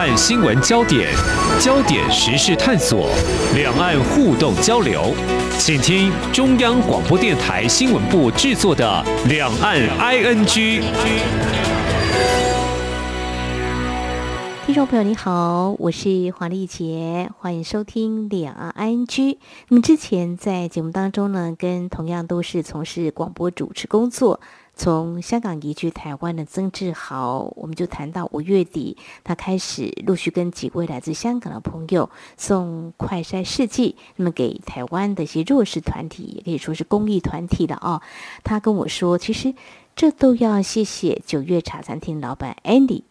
[0.00, 1.12] 岸新闻焦点、
[1.60, 3.10] 焦点时事探索、
[3.54, 5.14] 两岸互动交流，
[5.58, 10.46] 请听中央广播电台新闻部制作的《两岸 ING》。
[14.64, 19.36] 听众朋友，你好，我是黄丽杰，欢迎收听两岸 ING。
[19.68, 24.40] 那么之前在节目当中呢，跟同样都是从事广播主持工作。
[24.82, 32.08] 从香港移居台湾的曾志豪，我们就谈到五月底，他开始陆续跟几位来自香港的朋友
[32.38, 38.00] 送快筛试剂，那么给台湾的一些弱势团体，也可以说是公益团体了哦。
[38.42, 39.54] 他跟我说，其实
[39.94, 43.02] 这都要谢谢九月茶餐厅老板 Andy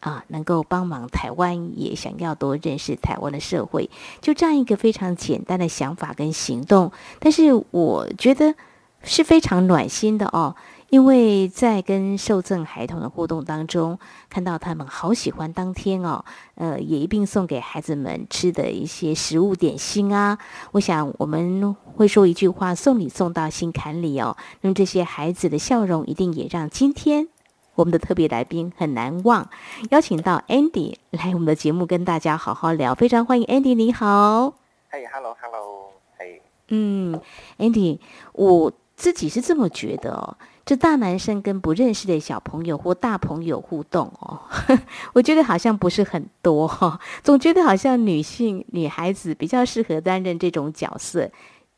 [0.00, 3.88] 啊，能够帮忙台湾，也想要多认识台湾的社会，
[4.20, 8.54] 就这样一个非常简单的想法跟行动，但是我觉得
[9.02, 10.54] 是非常暖心的哦。
[10.94, 13.98] 因为在跟受赠孩童的互动当中，
[14.30, 20.38] 看到他们好喜欢当天哦，呃，也一并送给孩子们吃的一些食物点心啊。
[20.70, 27.26] 我想我们会说一句话：“送礼送到心坎里哦。”那么这些孩子的笑容，一定也让今天
[27.74, 29.50] 我们的特别来宾很难忘。
[29.90, 34.54] 邀请到 Andy 来我们的节目跟大家好好聊，非常欢迎 Andy，你好。
[34.88, 36.40] 嘿，Hello，Hello，嘿。
[36.68, 37.20] 嗯
[37.58, 37.98] ，Andy，
[38.34, 40.36] 我自己是这么觉得哦。
[40.64, 44.40] 这大男生跟不认识的小朋友或大朋友互动哦，
[45.12, 51.30] 我觉得好像不是很多哈，总觉得好像女性女孩子比较适合担任这种角色。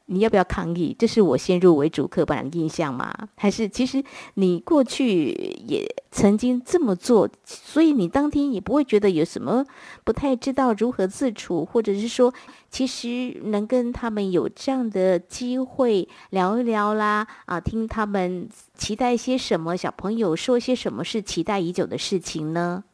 [0.06, 0.94] 你要不要抗议？
[0.98, 3.12] 这是我先入为主刻板印象吗？
[3.36, 4.02] 还是其实
[4.34, 5.30] 你过去
[5.66, 9.66] 也曾经这么做，所以你当天也不会觉得有什么
[10.04, 12.32] 不太知道如何自处，或者是说，
[12.70, 22.84] 其实能跟他们有这样的机会聊一聊啦，啊，听他们期待一些什么，小朋友说些什么是期待已久的事情呢？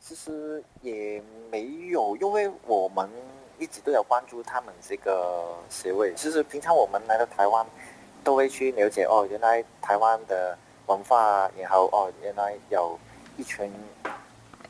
[0.00, 3.06] 其实也没有，因为我们。
[3.64, 7.64] 一直都有关注他们这个协会，其实平常我们来到台湾，
[8.22, 10.54] 都会去了解哦，原来台湾的
[10.84, 12.98] 文化，然后哦，原来有
[13.38, 13.72] 一群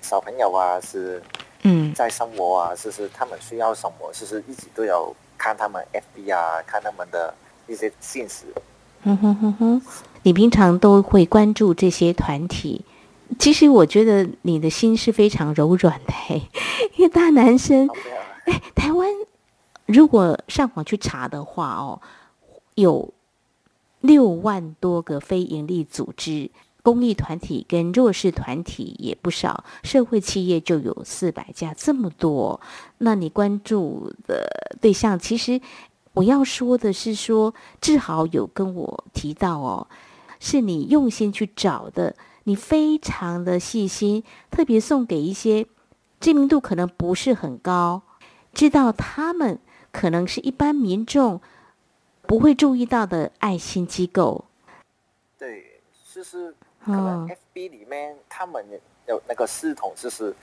[0.01, 1.21] 小朋友啊，是
[1.65, 7.35] 嗯在生活啊，是是他们需要什么，就是一直都有看他们 FB 啊，看他们的
[7.67, 8.45] 一些现实。
[9.03, 9.83] 哼哼哼哼，
[10.23, 12.85] 你平常都会关注这些团体，
[13.41, 16.13] 其实我觉得你的心是非常柔软的，
[16.97, 17.91] 一个大男生。
[18.45, 19.09] 哎，台湾
[19.87, 22.01] 如果上网去查的话哦，
[22.75, 23.13] 有
[24.01, 26.51] 六万多个非营利组织、
[26.83, 32.61] 公益团体跟弱势团体也不少，社会企业就有四百家，这么多。
[32.99, 34.47] 那你关注的
[34.81, 35.61] 对象，其实
[36.13, 39.87] 我要说的是，说志豪有跟我提到哦，
[40.39, 45.67] 是你用心去找的，你非常的细心，特别送给一些
[46.21, 48.03] 知名度可能不是很高。
[48.55, 49.59] 知道他们
[49.91, 51.41] 可能是一般民众
[52.23, 54.45] 不会注意到的爱心机构。
[55.37, 55.81] 对，
[56.13, 56.55] 就是
[56.85, 58.65] 可能 FB 里面他们
[59.09, 60.35] 有那个系统，就是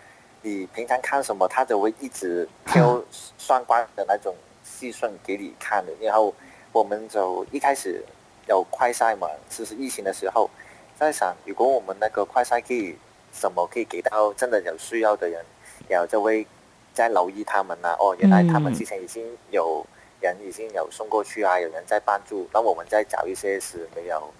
[0.42, 3.02] 你平常看什么，他就会一直挑
[3.38, 5.94] 相关的那种细顺给你看的。
[6.02, 6.34] 然后
[6.74, 8.04] 我们就一开始
[8.50, 10.50] 有快赛嘛，就是疫情的时候，
[10.96, 12.96] 在想如果我们那个快赛可以
[13.32, 15.44] 什么可以给到真的有需要的人，
[15.88, 16.46] 然后就会。
[16.94, 17.94] 在留意他们呢？
[18.00, 19.86] 哦，原来他们之前已经有
[20.20, 22.48] 人已经有送过去啊，有人在帮助。
[22.54, 24.34] 那我们再找一些是没有，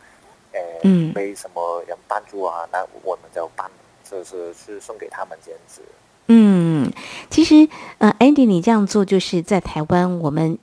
[0.54, 3.70] 呃，没什么人帮助啊，那我们就帮，
[4.04, 5.82] 就是去送给他们这样子。
[6.28, 6.92] 嗯，
[7.30, 7.68] 其实
[7.98, 10.58] 呃，Andy，你这样做就是在台湾，我们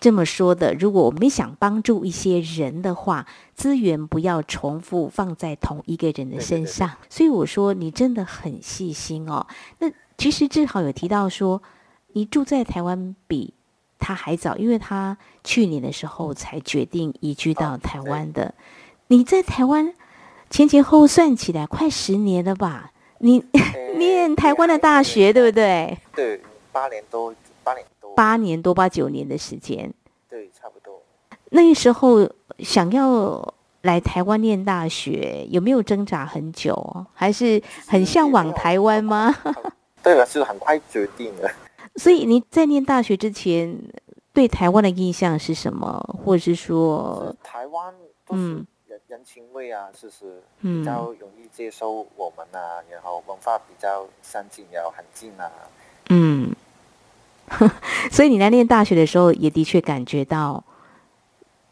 [0.00, 0.74] 这么说的。
[0.74, 6.90] 如果我们想帮助一些人的话，资源不要重复放在同一个人的身上。
[7.08, 9.46] 所以我说你真的很细心哦。
[9.78, 11.62] 那其实志豪有提到说，
[12.12, 13.52] 你住在台湾比
[13.98, 18.54] 他还早，因为他去年的时候才决定移居到台湾的。
[19.08, 19.94] 你在台湾
[20.50, 22.92] 前前后后算起来快十年了吧？
[23.18, 23.44] 你
[23.98, 25.98] 念台湾的大学对不对？
[26.14, 26.40] 对，
[26.72, 29.92] 八年多，八年多，八年多八九年的时间。
[30.28, 31.02] 对，差不多。
[31.50, 32.28] 那时候
[32.58, 37.06] 想要来台湾念大学，有没有挣扎很久？
[37.12, 39.34] 还是很向往台湾吗？
[40.04, 41.50] 对了，是很快决定了。
[41.96, 43.76] 所以你在念大学之前，
[44.34, 45.98] 对台湾的印象是什么？
[46.24, 47.94] 或者是说，台湾
[48.28, 55.50] 嗯，人人情味啊，就是比较容易接受我们啊，然后文化比较相近，然后很近啊。
[56.10, 56.54] 嗯，
[58.12, 60.62] 所以你来念大学的时候，也的确感觉到，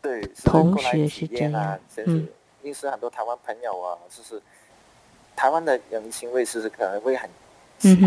[0.00, 2.28] 对，同学是这样，嗯，
[2.62, 4.40] 认识很多台湾朋友啊，就是
[5.36, 7.28] 台湾的人情味，其实可能会很。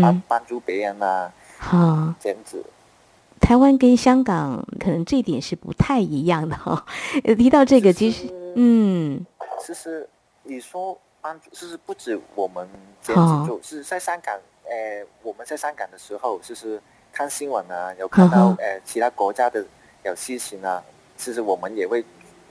[0.00, 2.64] 帮帮助别人啊，好这样子。
[3.40, 6.84] 台湾跟香港可能这一点是不太一样的哈。
[7.38, 9.24] 提到这个，其实嗯，
[9.60, 10.08] 其实
[10.42, 12.66] 你说帮助，其实不止我们
[13.02, 14.34] 这样子做，是在香港，
[14.64, 16.80] 呃，我们在香港的时候，就是
[17.12, 19.64] 看新闻啊，有看到呃其他国家的
[20.04, 20.82] 有事情啊，
[21.16, 22.04] 其实我们也会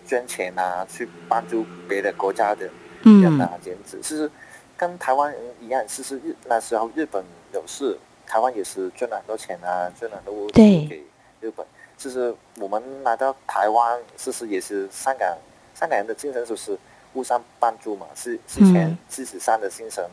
[0.05, 2.69] 捐钱啊，去帮助别的国家的
[3.03, 3.99] 人啊，这样子。
[4.01, 4.29] 其实
[4.77, 7.23] 跟台湾人一样，其实日那时候日本
[7.53, 7.97] 有事。
[8.27, 11.03] 台湾也是捐了很多钱啊，捐了很多物资给
[11.39, 11.63] 日本。
[11.95, 15.37] 其实我们来到台湾，其实也是香港
[15.75, 16.75] 香港人的精神就是
[17.13, 20.03] 互相帮助嘛，是之前自己上的精神。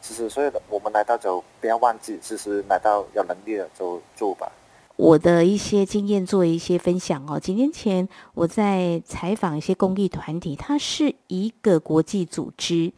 [0.00, 4.50] 其实所以我们来到就不要忘记，其实来到有能力了就做吧。
[4.96, 7.38] 我的一些经验做一些分享哦。
[7.38, 12.94] 几年前我在采访一些公益团体，它是一个国际组织，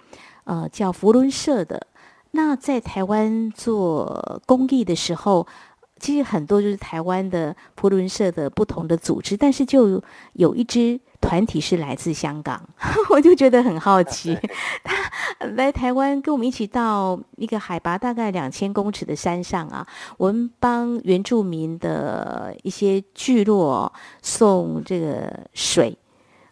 [0.51, 1.87] 呃，叫福伦社的。
[2.33, 5.47] 那在台湾做公益的时候，
[6.01, 10.03] 其实很多就是台湾的普伦社的不同的组织，但是就
[10.33, 12.61] 有一支团体是来自香港，
[13.11, 14.37] 我就觉得很好奇，
[14.83, 19.87] 他来台湾跟我们一起到一个海拔大概两千公尺的山上啊，
[20.19, 25.97] 我们帮原住民的一些聚落送这个水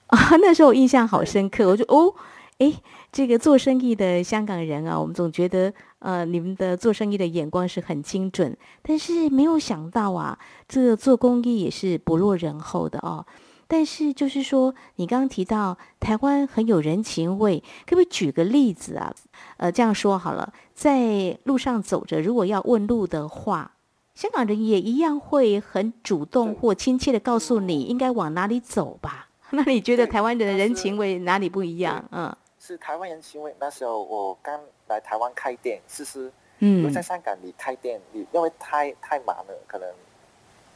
[0.07, 2.15] 啊， 那时候我印象好深刻，我就哦，
[2.59, 2.73] 哎。
[3.11, 10.39] 这个做生意的香港人啊，我们总觉得，呃，你们的做生意的眼光是很精准，但是没有想到啊，
[10.69, 13.25] 这个做公益也是不落人后的哦。
[13.67, 19.15] 但是就是说，你刚刚提到台湾很有人情味，可不可以举个例子啊？
[19.57, 23.73] 呃，这样说好了，在路上走着，如果要问路的话，
[24.15, 29.29] 香港人也一样会很主动或亲切的告诉你应该往哪里走吧？
[29.51, 32.05] 那你觉得台湾人的人情味哪里不一样？
[32.13, 32.35] 嗯。
[32.69, 33.55] 是台湾人行为。
[33.59, 39.89] 那时候我刚来台湾开店，其实，嗯，如果在香港你开店，你因为太太忙了，可能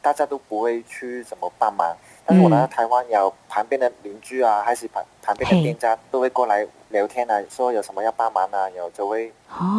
[0.01, 1.95] 大家都不会去怎么帮忙。
[2.25, 9.31] 但是我来到台湾，有旁边的邻居啊，还是旁旁边的店家都会过来聊天啊，说有什么要帮忙啊，有就会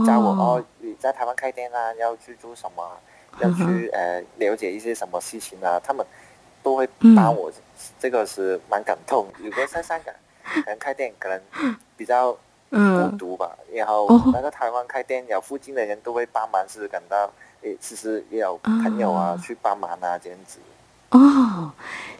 [0.07, 2.89] 教我哦，你在台湾开店啊，要去做什么，
[3.41, 6.07] 要去呃了解一些什么事情啊，他们
[6.63, 7.51] 都会帮我，
[7.99, 9.27] 这个是蛮感动。
[9.39, 10.15] 如果在香港。
[10.45, 11.41] 可能开店可能
[11.97, 12.37] 比较
[12.71, 17.31] 孤独吧，然后来到台湾开店，有附近的人都会帮忙，是感到
[17.63, 20.59] 诶，其实也有朋友啊去帮忙啊这样子。
[21.11, 21.73] 哦，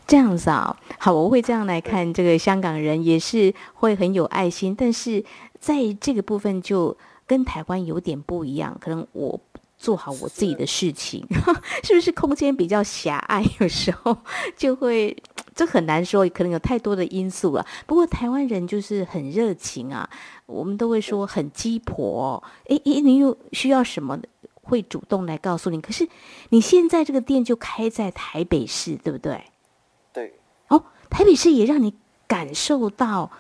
[0.07, 5.25] 这样子啊，好，我会这样来看，这个香港人也是会很有爱心，但是
[5.59, 9.41] 在这个部分就跟台湾有点不一样，可能我
[9.77, 11.27] 做好我自己的事情，
[11.83, 14.17] 是不是空间比较狭隘，有时候
[14.57, 15.17] 就会。
[15.55, 17.65] 这很难说，可能有太多的因素了。
[17.87, 20.09] 不过台湾人就是很热情啊，
[20.47, 22.43] 我们都会说很鸡婆。
[22.69, 24.19] 哎哎，你有需要什么，
[24.63, 25.81] 会主动来告诉你。
[25.81, 26.09] 可是
[26.49, 29.45] 你现在这个店就开在台北市，对不对？
[30.13, 30.35] 对。
[30.69, 31.95] 哦，台北市也让你
[32.27, 33.31] 感受到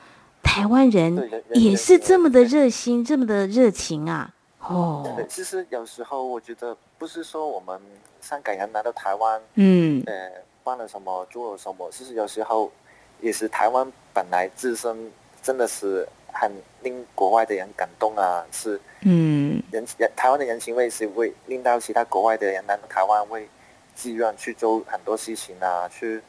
[0.42, 4.32] 台湾人也是这么的热心，这么的热情啊。
[4.60, 5.04] 哦。
[5.28, 7.80] 其实有时候我觉得，不是说我们
[8.20, 10.30] 香港人来到台湾，嗯，呃。
[10.64, 12.72] 办了什么，做了什么，其实有时候
[13.20, 15.12] 也是台湾本来自身
[15.42, 16.50] 真的是很
[16.82, 23.46] 令国外的人感动啊，是嗯，人人台湾的人情味是会令到其他国外的人来台湾会
[23.94, 26.22] 自愿去做很多事情啊，去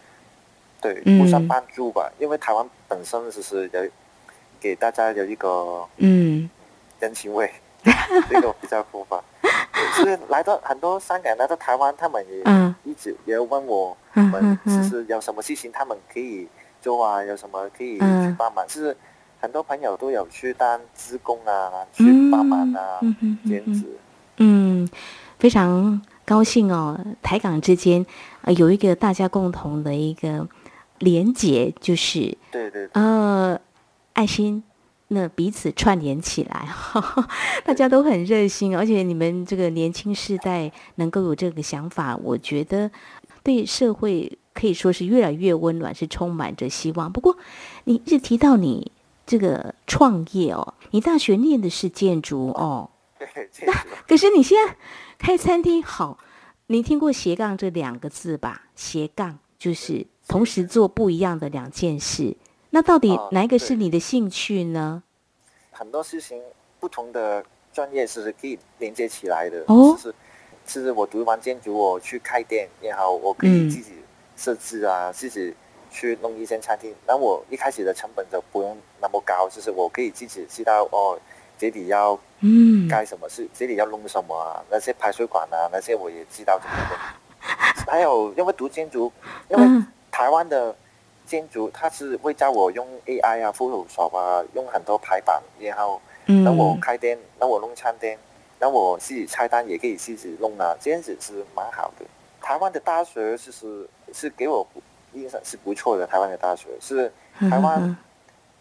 [0.82, 3.90] 对互相帮助吧，因为台湾本身就是有
[4.60, 6.50] 给大家有一个嗯。
[6.98, 7.52] 人情味，
[8.30, 9.04] 这个比较佛
[9.76, 9.92] 吧。
[9.96, 12.42] 是来到很多香港人来到台湾，他们也
[12.84, 16.48] 一直也问我们，其实有什么事情他们可以
[16.82, 18.66] 做啊，有什么可以去帮忙。
[18.68, 18.96] 就是
[19.40, 23.00] 很多朋友都有去当职工啊，去帮忙啊，
[23.48, 23.86] 兼职。
[24.38, 24.90] 嗯，
[25.40, 28.06] 非常高兴哦，台港之间
[28.42, 30.48] 呃有一个大家共同的一个
[31.00, 33.60] 连结，就是对对呃
[34.14, 34.64] 爱心。
[35.10, 36.68] 那彼此串联起来，
[37.64, 42.90] 大家都很热心，而且你们这个年轻世代能够有这个想法，我觉得
[43.44, 47.12] 对社会可以说是越来越温暖，是充满着希望。
[47.12, 47.38] 不过，
[47.84, 48.92] 你一直提到你
[49.28, 52.90] 这个创业哦，你大学念的是建筑哦，
[53.68, 53.74] 那
[54.08, 54.76] 可是你现在
[55.20, 56.18] 开餐厅，好，
[56.68, 58.64] 你听过斜杠这两个字吧？
[58.76, 62.36] 斜杠就是同时做不一样的两件事。
[62.76, 65.02] 那到底哪一个是你的兴趣呢？
[65.72, 66.42] 很多事情，
[66.78, 67.42] 不同的
[67.72, 69.64] 专业是可以连接起来的。
[69.68, 70.14] 哦，是，
[70.66, 73.94] 其实我读完建筑，我去开店也好，我可以自己
[74.36, 75.56] 设置啊，自己
[75.90, 76.94] 去弄一间餐厅。
[77.08, 81.18] 那我一开始的成本就不用那么高，就是我可以自己知道哦，
[81.58, 87.88] 这里要嗯干什么事，这里要弄什么啊，那些排水管啊，那些我也知道怎么弄。
[87.88, 89.10] 还有因为读建筑，
[89.48, 90.76] 因为嗯台湾的
[91.26, 98.18] 建筑他是会教我用 AI 啊、Photoshop 啊，用很多排版，然后那我嗯开店，那我弄餐厅，
[98.60, 102.06] 那我自己菜单也可以自己弄啊，这样子是蛮好的。
[102.42, 104.66] 台湾的大学其实是给我
[105.14, 107.98] 印象是不错的，台湾的大学是台湾嗯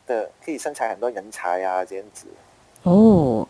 [0.06, 2.26] 的可以生产很多人才啊，这样子。
[2.82, 3.46] 哦。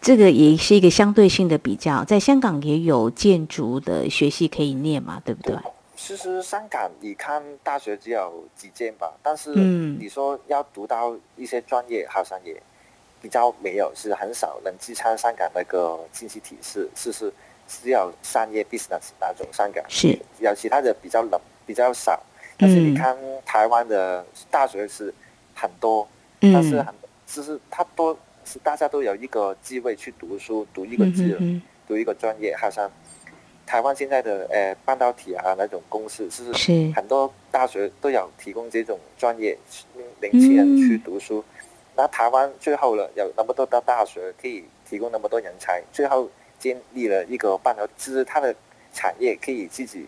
[0.00, 5.56] 这个也是一个相对性的比较，在香港也有建筑的学系可以念嘛，对不对？
[6.00, 12.62] 其实香港你看大学只有几间吧，但是嗯你说要读到一些专业，好像也
[13.20, 17.32] 比较没有，是很少能支撑香港那个经济体系，是是
[17.66, 22.22] 只有商业 business 那种香港是有其他的比较冷比较少。
[22.56, 25.12] 但是你嗯看台湾的大学是
[25.52, 26.06] 很多，
[26.40, 26.94] 但是嗯很
[27.26, 31.36] 就是它多是大家都有一个机会去读书，读一个嗯字。
[31.40, 32.86] 哼读一个专业，好像
[33.68, 39.58] 台湾现在的呃半导体啊那种公司，是是很多大学都有提供这种专业，
[40.22, 41.44] 年轻人去读书。
[41.94, 48.54] 那台湾最后了有那么多的大学可以提供那么多人才，最后建立了一个半导体，就是它的
[48.94, 50.06] 产业可以自己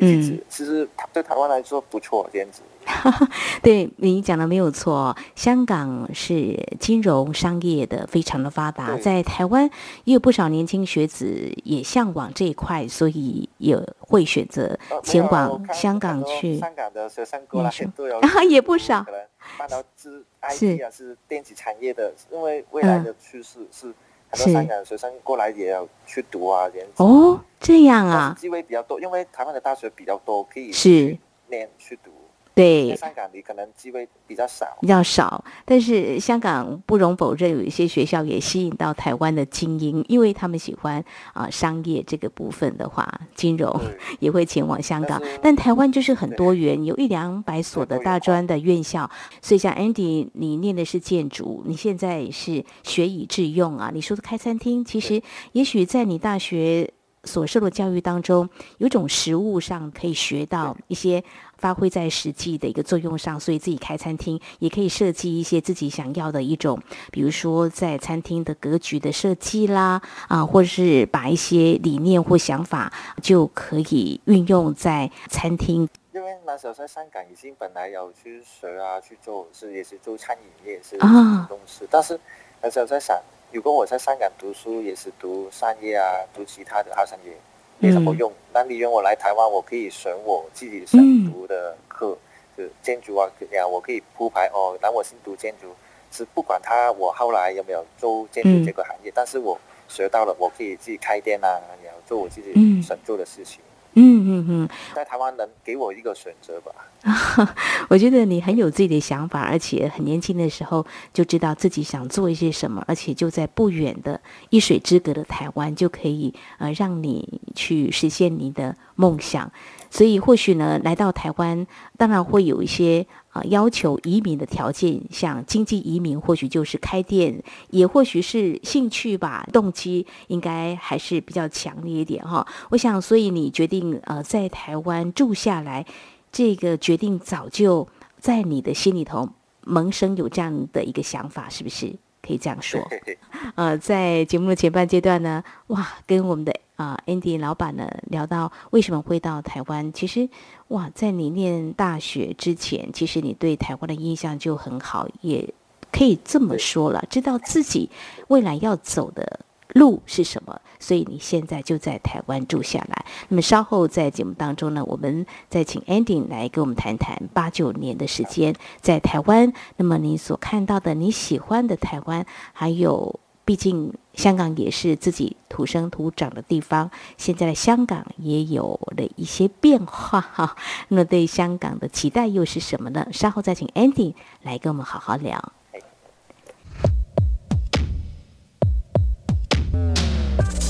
[0.00, 0.40] 嗯。
[0.48, 2.62] 其实它对台湾来说不错，这样子。
[3.62, 9.68] 对你讲的没有错，香港是金融商业的非常的发达，在台湾
[10.04, 16.58] 也有不少年轻学子也向往这一块，所以也会选择呃前往香港去。
[16.58, 19.02] 香港的学生过来念书都有啊 也不少。
[19.02, 19.20] 可能
[19.58, 20.24] 半导体、是。
[20.48, 23.92] IT 啊，是电子产业的，因为未来的趋势是
[24.30, 27.02] 很多香港学生过来也要去读啊，这样子。
[27.02, 32.10] 哦，这样啊，机会比较多，因为台湾的大学比较多，可以是去念去读。
[32.56, 32.96] 在对。
[32.96, 34.66] 香港你可能机会比较少。
[34.80, 43.78] 比较少，但是香港不容否认，有一些学校也吸引到台湾的精英，因为他们喜欢啊、商业这个部分的话，金融
[44.20, 45.46] 也会前往香港但。
[45.46, 49.08] 但台湾就是很多元，有一两百所的大专的院校，
[49.40, 53.90] 所以像 Andy，你念的是建筑，你现在是学以致用啊。
[53.94, 55.22] 你说的开餐厅，其实
[55.52, 56.92] 也许在你大学
[57.26, 61.22] 所受的教育当中，有一种实物上可以学到一些
[61.58, 66.80] 发挥在实际的一个作用上，所以自己开餐厅也可以设计一些自己想要的一种，
[67.10, 72.92] 比如说在餐厅的格局的设计啦，啊，或者是把一些理念或想法
[73.22, 75.88] 就可以运用在餐厅。
[76.12, 82.18] 因为那时候在香港已经本来有去学啊，去做是也是做餐饮业是啊东西，但是
[82.62, 83.20] 那时候在想，
[83.52, 87.32] 如果我在香港读书也是读商业啊，读其他的好像也
[87.78, 88.30] 没什么用。
[88.52, 91.00] 那你让我来台湾，我可以选我自己想
[91.30, 92.16] 读的课，
[92.56, 94.76] 就建筑啊，这样我可以铺排哦。
[94.82, 95.68] 那我先读建筑，
[96.10, 103.60] 是不管他我后来有没有做建筑这个行业，但是我学到了，我可以自己开店啊，然后做我自己想做的事情。
[103.98, 106.70] 嗯嗯嗯，在台湾能给我一个选择吧？
[107.88, 110.84] 我觉得你很有自己的想法，而且很年轻的时候
[111.14, 119.50] 就知道自己想做一些什么，而且就在不远的一水之隔的台湾就可以呃让你去实现你的梦想。
[119.88, 123.06] 所以或许呢，来到台湾，当然会有一些
[123.44, 132.46] 要求移民的条件，像经济移民，或许就是开店，也或许是兴趣吧，动机应该还是比较强烈一点哈。
[132.70, 135.86] 我想，所以你决定呃在台湾住下来。
[136.32, 137.88] 这个决定早就
[138.18, 139.30] 在你的心里头
[139.64, 141.94] 萌生有这样的一个想法，是不是？
[142.26, 142.80] 可以这样说。
[143.54, 150.28] 呃，在节目的前半阶段呢，哇，跟我们的啊、呃、Andy 老板呢聊到为什么会到台湾，其实
[150.68, 155.54] 哇，在你念大学之前，其实你对台湾的印象就很好，也
[155.92, 157.88] 可以这么说了，知道自己
[158.28, 159.40] 未来要走的。
[159.76, 160.60] 路是什么？
[160.80, 163.04] 所以你现在就在台湾住下来。
[163.28, 169.52] 那么稍后在节目当中呢，我们再请 Andy 来跟我们谈谈八九年的时间在台湾。
[169.76, 180.56] 那么你所看到的、你喜欢的台湾，还有毕竟香港也是自己土生土长的地方，现在的香港也有了一些变化哈。
[180.88, 183.06] 那对香港的期待又是什么呢？
[183.12, 185.52] 稍后再请 Andy 来跟我们好好聊。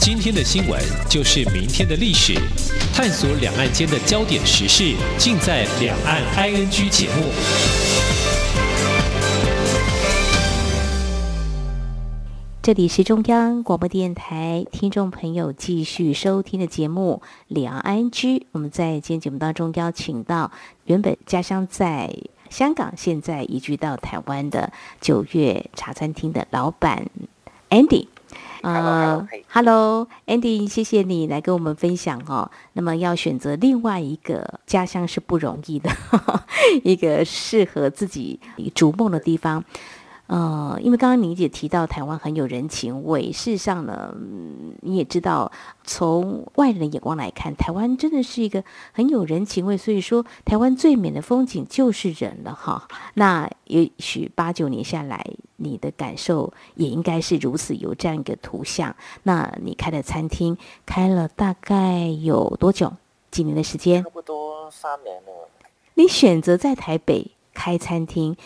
[0.07, 2.33] 今天的新闻就是明天的历史，
[2.95, 7.25] 探索两岸间的焦点时事，尽在《两岸 ING》节目。
[12.63, 18.11] 这里是中央广播电台听众朋友继续收听的节目《两岸 ING》。
[18.53, 20.53] 我们在今天节目当中邀请到
[20.85, 22.17] 原本家乡在
[22.49, 27.11] 香港，现在移居到台湾的九月茶餐厅的老板。
[27.71, 28.07] Andy。
[28.75, 32.51] 呃，Hello，Andy，谢谢你来跟我们分享哦。
[32.73, 35.91] 那么要选择另外一个家乡是不容易的，
[36.83, 38.41] 一个适合自己
[38.75, 39.65] 逐梦的地方。
[40.29, 44.13] 呃，因为刚刚你也提到台湾很有人情味，事实上呢，
[44.81, 45.53] 你也知道，
[45.85, 49.77] 从外人的眼光来看，台湾真的是一个很有人情味。
[49.77, 52.89] 所以说，台湾最美的风景就是人了哈。
[53.15, 55.25] 那也许八九年下来，
[55.59, 58.97] 你的感受也应该是如此，有这样一个图像。
[59.23, 62.93] 那你开的餐厅开了大概有多久？
[63.31, 64.03] 几年的时间？
[64.03, 65.49] 差不多三年了。
[65.95, 68.37] 你选择在台北开餐厅，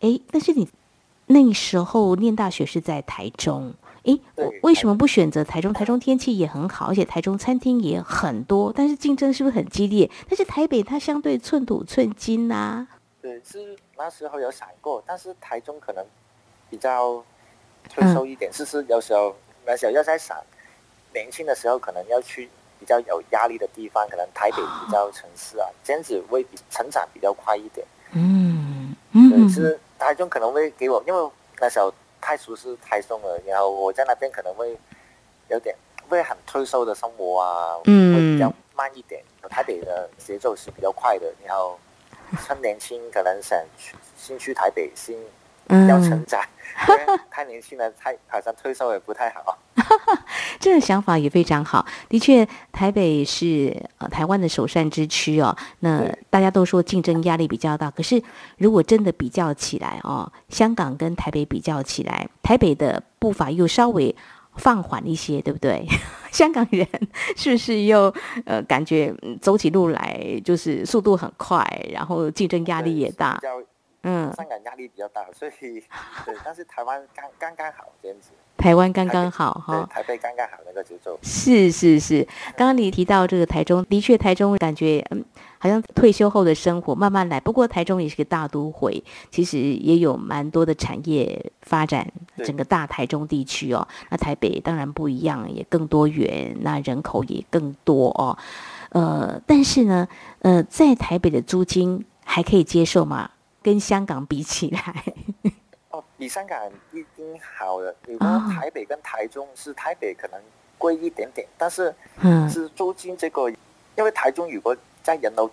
[0.00, 0.68] 哎，但是你。
[1.30, 3.72] 那时候念大学是在台中，
[4.02, 4.20] 诶，
[4.62, 5.72] 为什么不选择台中？
[5.72, 10.10] 台中天气也很好，而且台中餐厅也很多，但是竞争是不是很激烈？
[10.28, 12.88] 但是台北它相对寸土寸金呐。
[13.22, 16.04] 对，是那时候有想过，但是台中可能
[16.68, 17.22] 比较
[17.88, 18.52] 退休一点。
[18.52, 20.36] 是是，有时候那时候要在想，
[21.14, 22.48] 年轻的时候可能要去
[22.80, 27.86] 比较有压力的地方，可能台北比较城市啊，这样子会比成长比较快一点。
[28.14, 29.78] 嗯嗯，是。
[30.00, 31.30] 台中可能会给我，因为
[31.60, 34.76] 那时候太熟悉台中了，然后我在那边可能会
[35.48, 35.76] 有点
[36.08, 39.22] 会很退休的生活啊，会比较慢一点。
[39.48, 41.78] 台北的节奏是比较快的，然后
[42.46, 45.16] 趁年轻可能想去先去台北先
[45.88, 46.40] 要成长，
[47.30, 49.58] 太年轻了，太好像退休也不太好。
[50.60, 51.84] 这个想法也非常好。
[52.08, 55.56] 的确，台北是呃台湾的首善之区哦。
[55.80, 58.22] 那大家都说竞争压力比较大，可是
[58.58, 64.14] 如果真的比较起来哦，香港跟台北比较起来，台北的步伐又稍微
[64.56, 65.86] 放缓一些，对不对？
[66.30, 66.86] 香港人
[67.36, 68.12] 是不是又
[68.44, 73.40] 呃感觉走起路来就是速度很快，然后竞争压力也大？
[74.02, 75.50] 嗯，香港压力比较大，所以
[76.24, 78.30] 对，但是台湾刚刚刚好这样子。
[78.56, 81.18] 台湾刚刚好哈，台北刚刚好那个节奏。
[81.22, 82.22] 是是是，
[82.56, 85.24] 刚刚你提到这个台中，的确台中感觉嗯，
[85.58, 87.40] 好像退休后的生活慢慢来。
[87.40, 92.06] 不过台中也是个大都会，其实也有蛮多的产业发展，
[92.44, 93.86] 整个大台中地区哦。
[94.10, 98.36] 那台北当然不一样，也更多元，那人口也更多哦。
[98.90, 100.06] 呃，但是呢，
[100.40, 103.30] 呃，在台北的租金还可以接受吗？
[103.62, 105.04] 跟香港比起来？
[105.90, 107.94] 哦比香港一定好的。
[108.06, 110.40] 如果台北跟台中是台北可能
[110.78, 111.94] 贵一点点，但是
[112.48, 113.50] 是租金这个，
[113.96, 115.50] 因为台中如果在人流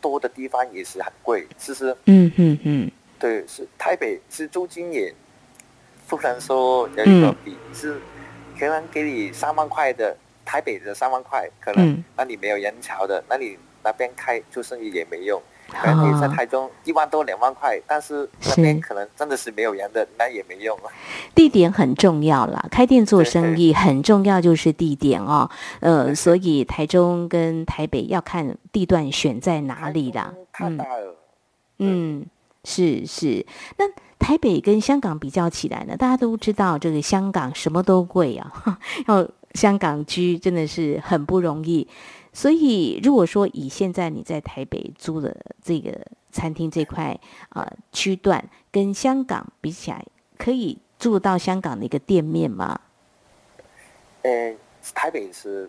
[0.00, 5.14] 多的地方也是很贵，其实嗯嗯嗯，对，是台北是租金也
[6.06, 8.00] 不能说有一个比是
[8.58, 15.40] 可能给你三万块的台北的三万块，可能那你没有人潮的，那你那边开做生意也没用。
[15.70, 20.84] 可能你在台中一万多两万块，但是那边可能真的是没有人的，那也没用啊。
[21.34, 25.50] 地点很重要啦，开店做生意很重要，就是地点哦。
[25.80, 30.34] 呃，所以台中跟台北要看地段选在哪里啦。
[30.52, 31.16] 太大了。
[31.78, 32.26] 嗯，
[32.64, 33.46] 是是。
[33.78, 33.86] 那
[34.18, 35.96] 台北跟香港比较起来呢？
[35.96, 38.52] 大家都知道这个香港什么都贵啊，
[39.08, 41.88] 要香港居真的是很不容易。
[42.32, 45.92] 所以，如果说以现在你在台北租的这个
[46.30, 50.04] 餐厅这块啊区段，跟香港比起来，
[50.38, 52.80] 可以住到香港的一个店面吗？
[54.22, 54.54] 呃，
[54.94, 55.68] 台北是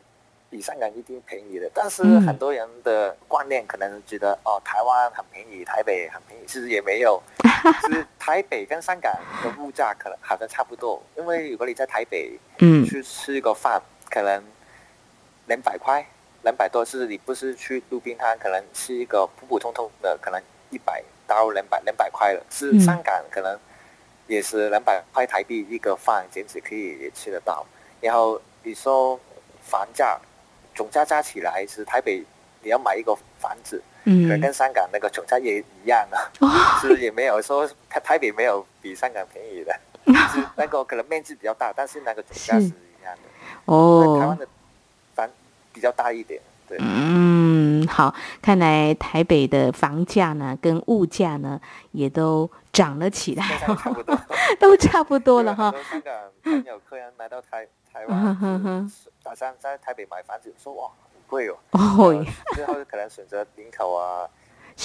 [0.51, 7.21] 比香港一定便宜的，但是很多人的观念可能觉得哦，台湾很便宜，台北很便宜，其实也没有。
[7.87, 9.11] 其实 台北跟香港
[9.43, 14.43] 的物价可能好像差不多，因为如果你在台北嗯去吃一个饭，可能
[15.47, 16.05] 两百块。
[16.43, 22.43] 两百多是你不是去路边摊，可能是一个普普通通的，可能一百到两百两百块了。
[22.49, 23.59] 是香港可能
[24.27, 27.65] 也是两百块台币一个饭，简直可以也吃得到。
[27.99, 29.19] 然后你说
[29.61, 30.19] 房价
[30.73, 32.23] 总价加起来是台北
[32.63, 36.31] 你要买一个房子，可能跟香港那个总价也一样啊，
[36.81, 39.79] 是也没有说台 台北没有比香港便宜的，
[40.33, 43.21] 是那个可能面积比较大，但是那个总价是一样的。
[43.65, 44.47] 哦，台湾的。
[45.73, 46.77] 比较大一点，对。
[46.81, 51.59] 嗯，好，看来台北的房价呢，跟物价呢，
[51.91, 54.17] 也都涨了起来，差不多，
[54.59, 55.73] 都差不多了哈。
[55.89, 58.91] 香港朋友客人来到台台湾，
[59.23, 61.57] 打算在台北买房子，说哇，很贵哦。
[61.71, 62.25] 哦。
[62.55, 64.27] 最后可能选择林口啊、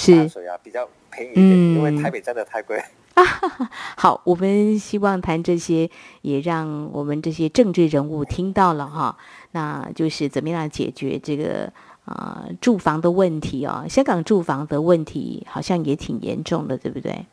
[0.07, 2.81] 淡水啊，比较便宜一点，因为台北真的太贵。
[3.97, 5.89] 好，我们希望谈这些，
[6.21, 9.17] 也让我们这些政治人物听到了哈。
[9.51, 11.71] 那就是怎么样解决这个
[12.05, 13.85] 啊住房的问题哦？
[13.89, 17.25] 香港住房的问题好像也挺严重的，对不对？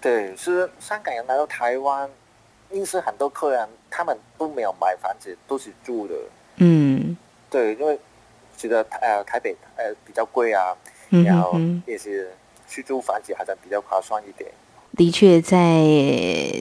[0.00, 2.08] 对，是香港人来到台湾，
[2.70, 6.14] 因此很多客人他们都没有买房子，都是住的。
[6.58, 7.16] 嗯，
[7.50, 7.98] 对，因为
[8.56, 10.74] 觉得呃台北呃比较贵啊，
[11.10, 12.32] 嗯然后也是
[12.68, 14.50] 去租房子好像比较划算一点。
[14.96, 15.84] 的确，在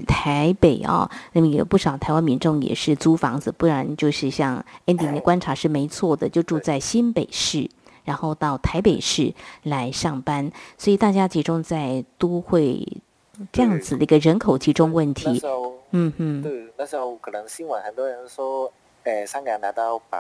[0.05, 7.69] 台北啊，那么有不少台湾民众也是租房子，不然就是像 Andy 的观察是没错的，就住在新北市，
[8.03, 12.85] 然后到台北市来上班，所以大家集中在都会
[13.51, 15.41] 这样子的一个人口集中问那题
[15.91, 18.69] 嗯哼，对，那时候可能新闻很多人说，
[19.03, 20.17] 呃，香港拿到把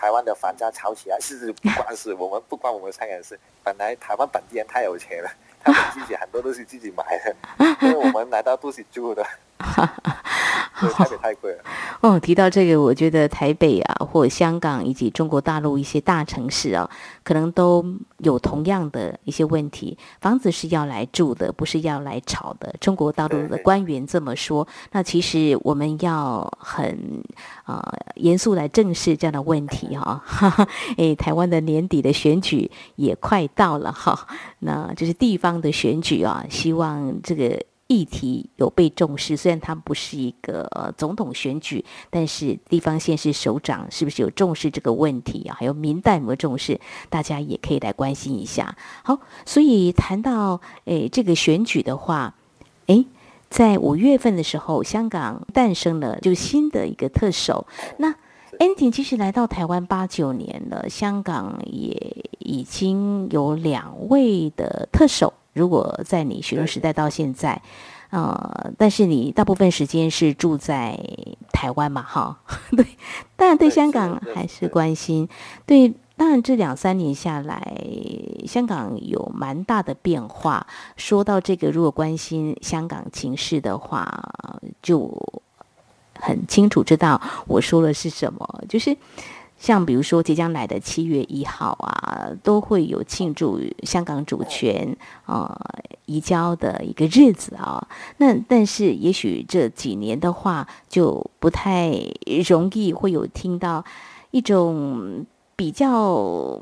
[0.00, 5.30] 台湾的房价炒起来，其实不光是我们，不光我们香港人是，本来台湾本地人太有钱了，
[5.62, 7.36] 他们自己很多都是自己买的，
[7.86, 9.22] 因为我们来到都是住的，
[10.94, 11.58] 台北太贵了。
[12.00, 16.88] 哦，提到这个，我觉得台北啊，或香港以及中国大陆一些大城市啊，
[17.22, 17.84] 可能都
[18.18, 19.98] 有同样的一些问题。
[20.22, 22.74] 房子是要来住的，不是要来炒的。
[22.80, 27.22] 中国大陆的官员这么说，那其实我们要很
[27.66, 27.82] 呃
[28.14, 30.66] 严肃来正视这样的问题哈、哈。
[30.96, 34.26] 诶，台湾的年底的选举也快到了哈，
[34.60, 37.62] 那就是地方的选举啊，希望这个。
[37.90, 45.56] 议题有被重视，虽然它不是一个总统选举，但是地方县市首长是不是有重视这个问题啊？
[45.58, 46.80] 还有民代有没有重视？
[47.08, 48.76] 大家也可以来关心一下。
[49.02, 52.36] 好，所以谈到诶这个选举的话，
[52.86, 53.04] 诶，
[53.48, 57.66] 在五月份的时候，香港诞生了就新的一个特首。
[57.98, 58.14] 那
[58.60, 65.34] Andy 其实来到台湾八九年了，香港也已经有两位的特首。
[65.52, 67.60] 如果在你学生时代到现在，
[68.10, 70.98] 呃，但是你大部分时间是住在
[71.52, 72.38] 台湾嘛，哈，
[72.76, 72.84] 对，
[73.36, 75.28] 当然对香港还是关心，
[75.66, 77.76] 对，当然这两三年下来，
[78.46, 80.66] 香港有蛮大的变化。
[80.96, 84.32] 说到这个，如果关心香港情势的话，
[84.82, 85.12] 就
[86.18, 88.96] 很清楚知道我说的是什么，就是。
[89.60, 94.96] 像比如说即将来的七月一号啊，都会有庆祝香港主权
[95.26, 95.54] 呃
[96.06, 97.86] 移交的一个日子啊。
[98.16, 101.92] 那但是也许这几年的话，就不太
[102.48, 103.84] 容易会有听到
[104.30, 106.58] 一种比较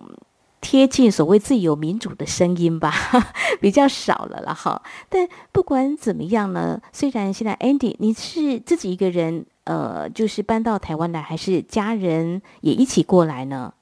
[0.60, 2.92] 贴近所谓自由民主的声音吧，
[3.62, 4.82] 比较少了了哈。
[5.08, 9.46] 但不管怎么样呢，虽然现在 Andy 你是自己一个人。
[9.68, 13.74] 呃，就是搬到台湾来，还是家人也一起过来呢？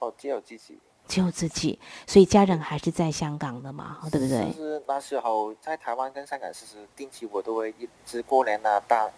[0.00, 4.50] 哦，只有自己，只有自己，所以家人还是在香港的嘛，对不对？
[4.50, 9.08] 就是那时候在台湾跟香港，其实定期我都会一直过年啊、大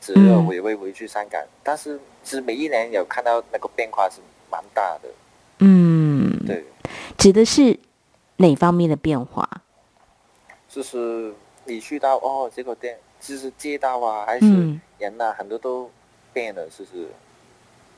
[0.00, 5.08] 节日我也会回去香港，但是其实每一年有看到那个变化是蛮大的。
[5.60, 6.64] 嗯，对，
[7.16, 7.78] 指的是
[8.38, 9.48] 哪方面的变化？
[10.68, 11.32] 就是
[11.66, 15.90] 你去到哦，这个店，就是街道啊，还是嗯人啊，很多都
[16.32, 17.08] 变了，是不是？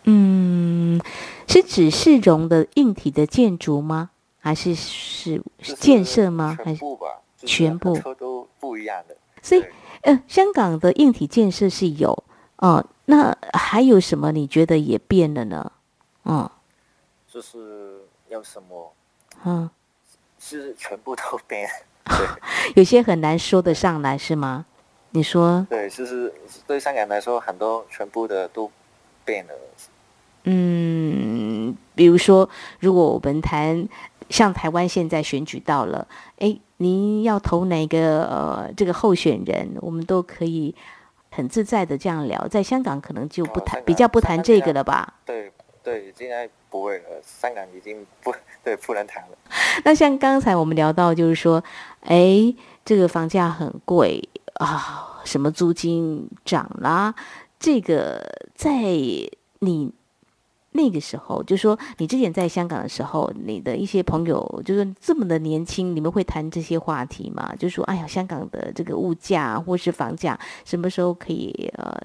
[0.05, 1.01] 嗯，
[1.47, 4.11] 是指市容的硬体的建筑吗？
[4.39, 5.43] 还是是
[5.79, 6.57] 建设吗？
[6.65, 9.17] 还是全部吧，全部车都不一样的。
[9.43, 9.71] 所以对
[10.03, 12.25] 呃，香港的硬体建设是有
[12.57, 15.73] 哦、那还有什么你觉得也变了呢？
[16.25, 16.49] 嗯
[17.27, 18.93] 就是有什么
[19.45, 19.69] 嗯，
[20.39, 21.69] 是全部都变，
[22.77, 24.67] 有些很难说得上来是吗？
[25.13, 26.33] 你说对，其实
[26.67, 28.71] 对香港来说，很多全部的都
[29.25, 29.53] 变了。
[30.45, 33.87] 嗯，比如说，如果我们谈
[34.31, 36.07] 像台湾现在选举到了，
[36.39, 40.75] 哎，您要投哪个呃这个候选人，我们都可以
[41.31, 42.49] 很自在的这样聊。
[42.49, 45.13] 在香港可能就不谈，哦比较不谈这个了吧？
[45.27, 48.33] 对对，现在不会了，香港已经不
[48.65, 49.37] 对不能谈了。
[49.85, 51.63] 那像刚才我们聊到，就是说，
[52.01, 54.27] 哎，这个房价很贵
[54.61, 57.15] 啊，什么租金涨啦，
[57.59, 58.23] 这个
[58.55, 58.83] 在
[59.61, 59.91] 你
[60.73, 67.55] 那个时候，就说你之前在香港的时候，你的一些朋友就是这么的年轻，你们会谈这些话题吗？
[67.59, 71.99] 就说，哎呀，香港的这个物价或是房价什么时候可以呃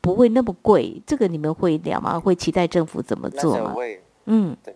[0.00, 1.02] 不会那么贵？
[1.06, 2.18] 这个你们会聊吗？
[2.18, 3.74] 会期待政府怎么做吗？
[4.24, 4.74] 嗯，对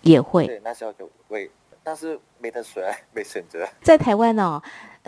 [0.00, 0.46] 也会。
[0.46, 1.50] 对，那时候就会，
[1.84, 2.82] 但是没得选，
[3.14, 3.68] 没选择。
[3.82, 4.60] 在台湾哦，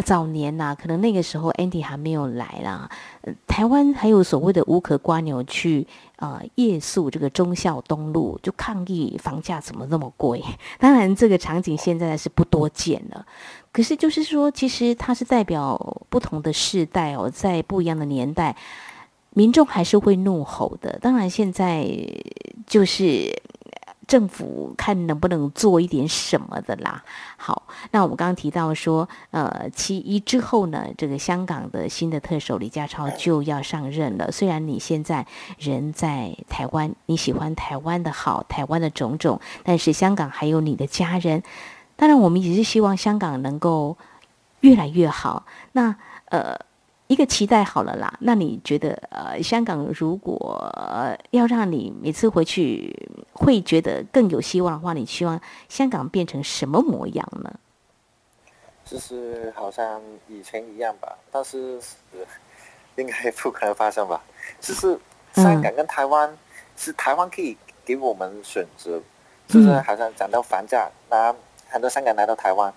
[0.04, 2.88] 早年呐、可能那个时候 Andy 还没有来啦。
[3.46, 5.86] 台湾还有所谓的无壳瓜牛去
[6.16, 10.44] 呃夜宿这个忠孝东路，就抗议房价怎么那么贵。
[10.78, 13.26] 当然，这个场景现在是不多见了。
[13.72, 15.78] 可是就是说，其实它是代表
[16.10, 18.54] 不同的世代哦，在不一样的年代，
[19.30, 20.98] 民众还是会怒吼的。
[21.00, 21.86] 当然，现在
[22.66, 23.30] 就是
[24.06, 27.02] 政府看能不能做一点什么的啦。
[27.36, 34.30] 好，那我们刚刚提到说，呃，七一之后呢，这个香港的新的特首李家超就要上任了。
[34.30, 35.26] 虽然你现在
[35.58, 41.42] 人在台湾，你喜欢台湾的好，台湾的种种，但是香港还有你的家人。
[41.96, 43.96] 当然，我们也是希望香港能够
[44.60, 45.46] 越来越好。
[45.72, 46.56] 那呃。
[47.08, 50.60] 一个期待好了啦，那你觉得呃，香港如果
[51.30, 52.92] 要让你每次回去
[53.46, 57.52] 会觉得更有希望的话，你希望香港变成什么模样呢？
[58.84, 61.80] 就是好像以前一样吧，但是
[62.96, 64.20] 应该不可能发生吧。
[64.60, 64.98] 就是
[65.34, 66.36] 香港跟台湾，
[66.76, 69.00] 是台湾可以给我们选择，
[69.46, 71.34] 就是好像讲到房价，那
[71.68, 72.72] 很多香港来到台湾，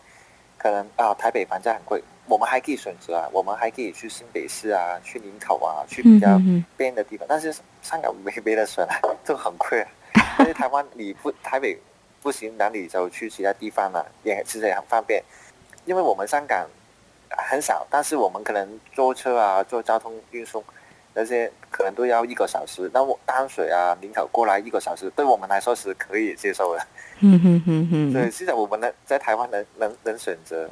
[0.57, 2.03] 可能啊台北房价很贵。
[2.27, 6.39] 我们还可以选择啊，我们还可以去新北市啊，去林口啊，去比较
[6.77, 7.25] 边的地方。
[7.27, 7.51] 但是
[7.81, 9.83] 香港没没得选啊，都很贵。
[10.37, 11.77] 但是台湾你不台北
[12.21, 15.23] 不行，哪里就去其他地方了，也其实也很方便。
[15.85, 16.67] 因为我们香港
[17.49, 20.63] 很少，但是我们可能坐车啊，坐交通运输
[21.13, 22.89] 那些可能都要一个小时。
[22.93, 26.87] 那我淡水啊，林口过来一个小时，对我们来说是可以接受的。
[27.19, 28.13] 嗯哼哼哼。
[28.13, 30.69] 对，现在我们能在台湾能能能选择。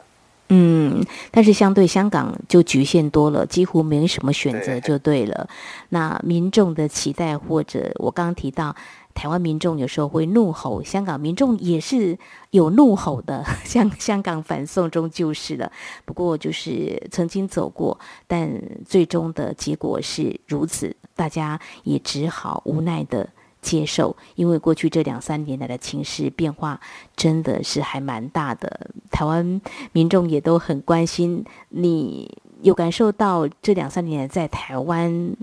[0.49, 5.49] 嗯，但是相对香港就局限多了，几乎没什么选择就对了。
[5.89, 8.73] 那民众的期待，或者我刚刚提到，
[9.17, 12.15] 台湾民众有时候会怒吼，香港民众也是
[12.51, 15.71] 有怒吼的， 像香港反送中就是了。
[16.05, 23.27] 不过就是曾经走过，但最终的结果是如此，大家也只好无奈的。
[23.59, 26.79] 接受，因为过去这两三年来的情势变化
[27.17, 29.59] 真的是还蛮大的，台湾
[29.91, 31.43] 民众也都很关心。
[31.69, 35.35] 你有感受到这两三年在台湾，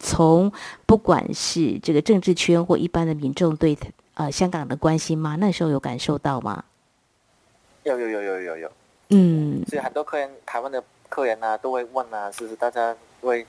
[0.00, 0.50] 从
[0.86, 3.78] 不管是这个政治圈或一般的民众对
[4.14, 5.36] 呃香港的关心吗？
[5.38, 6.64] 那时候有感受到吗？
[7.84, 8.72] 有有有有有有，
[9.10, 13.46] 嗯，所以很多客人，台湾的客人啊，都会问啊，是不是大家会。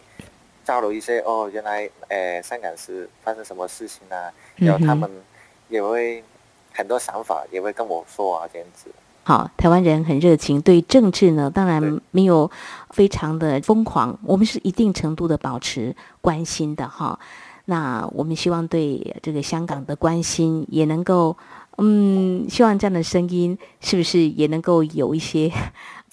[0.64, 4.32] 交流一些哦，原来呃，香港是发生什么事情啊？
[4.58, 5.10] 然后他们
[5.70, 6.24] 也会
[6.72, 8.92] 很多想法，也会跟我说啊，这样子。
[9.24, 12.50] 好，台湾人很热情，对政治呢，当然没有
[12.90, 17.20] 非常的疯狂，我们是一定程度的保持关心的哈。
[17.66, 21.38] 那我们希望对这个香港的关心也能够，
[21.78, 25.52] 嗯，希望这样的声音是不是也能够有一些。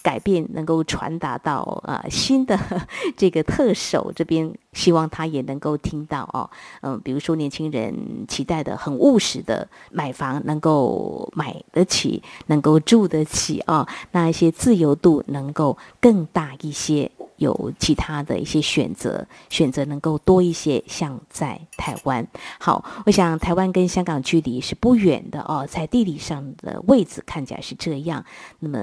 [0.02, 2.58] 改变能够传达到啊新的
[3.16, 6.48] 这个特首这边，希望他也能够听到哦，
[6.82, 7.94] 嗯，比如说年轻人
[8.28, 17.10] 期待的很务实的买房能够买得起，能够住得起哦，那一些自由度能够更大一些。
[17.38, 22.26] 有其他的一些选择，选择能够多一些，像在台湾。
[22.60, 28.24] 好，我想台湾跟香港距离是不远的哦，在地理上的位置看起来是这样。
[28.58, 28.78] 那么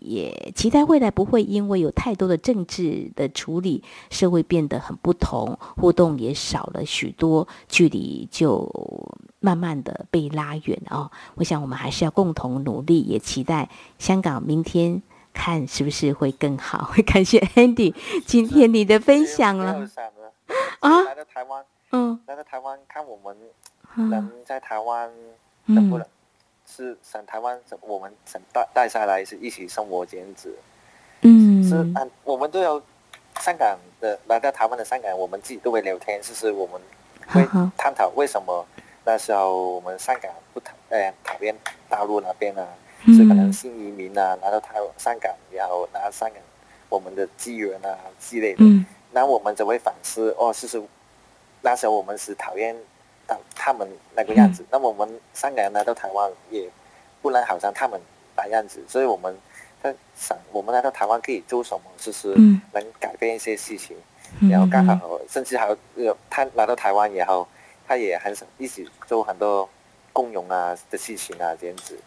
[0.00, 8.68] 也期待未来不会因为有太多的政治的处理，社会变得很不同，互动也少了许多，距离就
[9.40, 11.10] 慢慢的被拉远哦。
[11.34, 13.68] 我想我们还是要共同努力，也期待
[13.98, 15.02] 香港明天。
[15.34, 16.84] 看是不是会更好？
[16.84, 17.94] 会 感谢 Andy
[18.24, 19.86] 今天你的分享了。
[20.80, 21.02] 啊！
[21.02, 23.36] 来到台湾，嗯，来到台湾看我们
[24.10, 25.10] 能在台湾
[25.66, 26.06] 能不能
[26.66, 30.54] 是想台湾，我们想带带下来是一起生活这样子，
[31.22, 32.82] 嗯，是嗯，我们都有
[33.40, 36.80] 香港的来到台湾的香港，我们自己都会聊天，就是我们
[37.26, 37.42] 会
[37.76, 38.66] 探讨为什么
[39.04, 41.54] 那时候我们香港不讨呃讨厌
[41.88, 42.54] 大陆那边
[43.06, 43.16] 呢？
[43.16, 46.38] 是可能新移民啊，来到台湾、香港，然后拿香港
[46.88, 48.64] 我们的资源啊之类的，
[49.12, 50.82] 那我们就会反思哦，其实
[51.62, 52.74] 那时候我们是讨厌
[53.26, 56.68] 他他们那个样子，那我们香港人来到台湾也
[57.22, 58.00] 不能好像他们
[58.36, 59.36] 那样子，所以我们
[59.82, 62.34] 在想，我们来到台湾可以做什么，就是
[62.72, 63.96] 能改变一些事情，
[64.50, 67.46] 然后刚好甚至还有他来到台湾以后，
[67.86, 69.68] 他也很想一起做很多
[70.12, 71.98] 共融啊的事情啊这样子。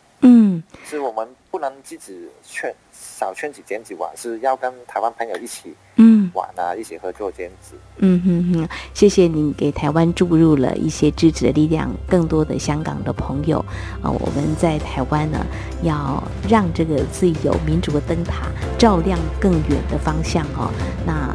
[0.73, 7.75] 嗯，是我们不能自己圈小圈子兼职玩，是要跟台湾朋友一起嗯玩啊，一起合作兼职。
[7.97, 13.59] 嗯哼哼，谢谢你给台湾注入了一些支持的力量，更多的香港的朋友
[14.01, 15.45] 啊，我们在台湾呢，
[15.83, 20.71] 要让这个自由民主的灯塔照亮更远的方向哈。
[21.05, 21.33] 那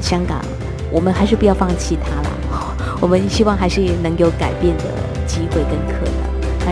[0.00, 0.44] 香港，
[0.92, 4.84] 我们还是不要放弃它了， 我们希望还是能有改变的
[5.26, 6.03] 机会跟可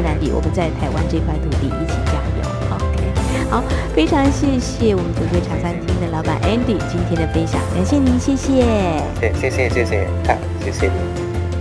[0.00, 0.02] 能。
[0.02, 2.42] 当然，我们在台湾这块土地一起加油。
[2.70, 3.62] OK，好，
[3.94, 8.64] 非常谢谢我们土龟茶餐厅的老板 Andy 今天的分享，感谢您，谢谢。
[9.20, 10.92] 谢谢谢谢，好，谢谢你。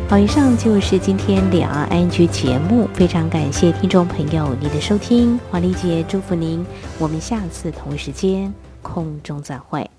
[0.09, 6.65] 好，以上就是今天两岸安居节目，非常感谢听众朋友您的收听，黄丽姐祝福您，
[6.99, 9.89] 我们下次同一时间空中再会。